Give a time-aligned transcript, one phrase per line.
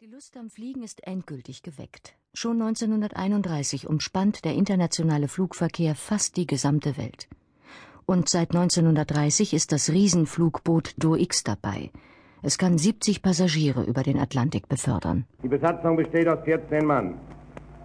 [0.00, 2.14] Die Lust am Fliegen ist endgültig geweckt.
[2.32, 7.28] Schon 1931 umspannt der internationale Flugverkehr fast die gesamte Welt.
[8.06, 11.90] Und seit 1930 ist das Riesenflugboot DoX dabei.
[12.42, 15.26] Es kann 70 Passagiere über den Atlantik befördern.
[15.42, 17.14] Die Besatzung besteht aus 14 Mann.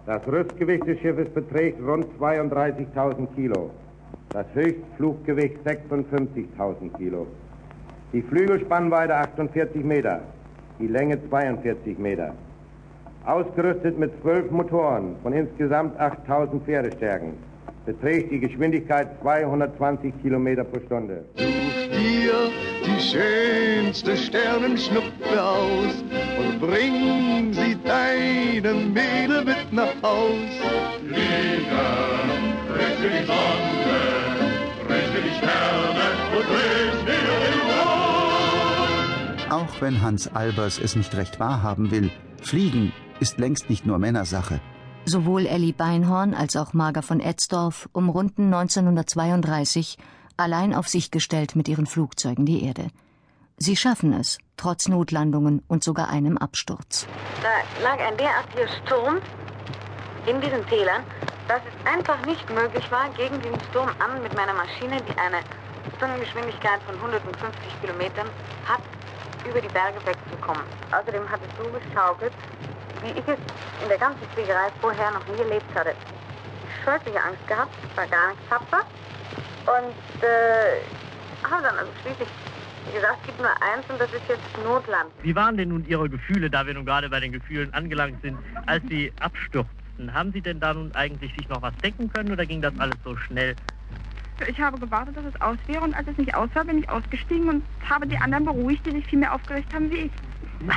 [0.06, 3.72] Das Rüstgewicht des Schiffes beträgt rund 32.000 Kilo.
[4.28, 7.26] Das Höchstfluggewicht 56.000 Kilo.
[8.12, 10.22] Die Flügelspannweite 48 Meter
[10.78, 12.34] die Länge 42 Meter.
[13.26, 17.34] Ausgerüstet mit zwölf Motoren von insgesamt 8000 Pferdestärken
[17.86, 21.24] beträgt die Geschwindigkeit 220 Kilometer pro Stunde.
[21.36, 22.50] Such dir
[22.84, 26.04] die schönste Sternenschnuppe aus
[26.38, 30.50] und bring sie deinem Mädel mit nach Haus.
[31.06, 31.84] Fliege,
[32.68, 34.14] grüße die Sonne,
[35.22, 36.04] die Sterne
[36.36, 36.83] und
[39.64, 42.10] auch wenn Hans Albers es nicht recht wahrhaben will,
[42.42, 44.60] Fliegen ist längst nicht nur Männersache.
[45.06, 49.98] Sowohl Elli Beinhorn als auch Marga von Etzdorf umrunden 1932
[50.36, 52.88] allein auf sich gestellt mit ihren Flugzeugen die Erde.
[53.56, 57.06] Sie schaffen es, trotz Notlandungen und sogar einem Absturz.
[57.42, 59.18] Da lag ein derartiger Sturm
[60.26, 61.02] in diesen Tälern,
[61.46, 65.38] dass es einfach nicht möglich war, gegen den Sturm an mit meiner Maschine, die eine
[65.96, 68.26] Stundengeschwindigkeit von 150 Kilometern
[68.66, 68.80] hat,
[69.46, 70.64] über die Berge wegzukommen.
[70.90, 72.32] Außerdem hat es so geschaukelt,
[73.02, 73.38] wie ich es
[73.82, 75.94] in der ganzen Fliegerei vorher noch nie erlebt hatte.
[76.66, 78.80] Ich schreckliche Angst gehabt, war gar nicht tapfer
[79.66, 80.80] und äh,
[81.48, 82.28] habe dann also schließlich
[82.92, 85.10] gesagt, es gibt nur eins und das ist jetzt Notland.
[85.22, 88.38] Wie waren denn nun Ihre Gefühle, da wir nun gerade bei den Gefühlen angelangt sind,
[88.66, 90.12] als Sie abstürzten?
[90.12, 92.96] Haben Sie denn da nun eigentlich sich noch was denken können oder ging das alles
[93.04, 93.54] so schnell
[94.48, 96.88] ich habe gewartet, dass es aus wäre und als es nicht aus war, bin ich
[96.88, 100.12] ausgestiegen und habe die anderen beruhigt, die sich viel mehr aufgeregt haben wie ich.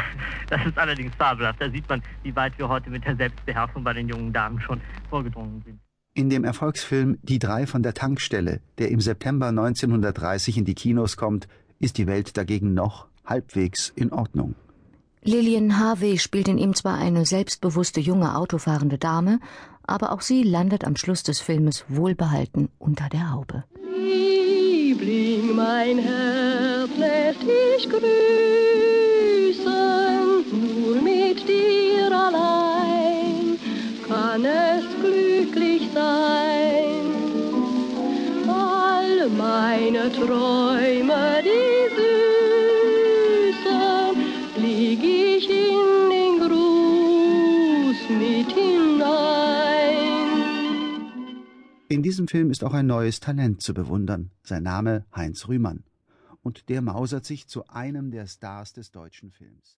[0.49, 1.61] Das ist allerdings fabelhaft.
[1.61, 4.79] Da sieht man, wie weit wir heute mit der Selbstbeherrschung bei den jungen Damen schon
[5.09, 5.79] vorgedrungen sind.
[6.13, 11.17] In dem Erfolgsfilm Die drei von der Tankstelle, der im September 1930 in die Kinos
[11.17, 11.47] kommt,
[11.79, 14.55] ist die Welt dagegen noch halbwegs in Ordnung.
[15.21, 19.39] Lillian Harvey spielt in ihm zwar eine selbstbewusste junge autofahrende Dame,
[19.87, 23.63] aber auch sie landet am Schluss des Filmes wohlbehalten unter der Haube.
[23.97, 28.03] Liebling, mein Herz lässt dich grüßen,
[30.51, 33.57] nur mit dir allein
[34.07, 37.05] kann es glücklich sein.
[38.47, 41.76] All meine Träume, die
[51.89, 55.85] In diesem Film ist auch ein neues Talent zu bewundern, sein Name Heinz Rühmann.
[56.43, 59.75] Und der mausert sich zu einem der Stars des deutschen Films.